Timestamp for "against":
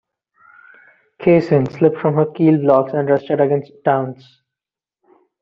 3.39-3.71